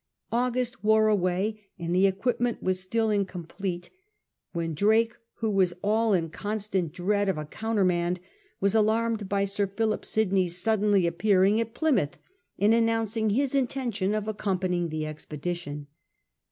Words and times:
August 0.31 0.83
wore 0.83 1.07
away, 1.09 1.61
and 1.77 1.93
the 1.95 2.07
equipment 2.07 2.63
was 2.63 2.79
still 2.79 3.09
incom 3.09 3.45
plete, 3.45 3.91
when 4.51 4.73
Drake, 4.73 5.13
who 5.35 5.49
was 5.51 5.75
now 5.83 6.13
in 6.13 6.31
constant 6.31 6.91
dread 6.91 7.29
of 7.29 7.37
a 7.37 7.45
100 7.45 7.45
S/Ji 7.45 7.59
FRANCIS 7.59 7.59
DRAKE 7.61 7.61
ohap. 7.61 7.61
countermand, 7.61 8.19
was 8.61 8.73
alarmed 8.73 9.29
by 9.29 9.45
Sir 9.45 9.67
Philip 9.67 10.03
Sydney's 10.03 10.57
sud 10.59 10.81
denly 10.81 11.05
appearing 11.07 11.61
at 11.61 11.75
Plymouth 11.75 12.17
and 12.57 12.73
announcing 12.73 13.29
his 13.29 13.53
inten 13.53 13.93
tion 13.93 14.15
of 14.15 14.27
accompanying 14.27 14.89
the 14.89 15.05
expedition. 15.05 15.85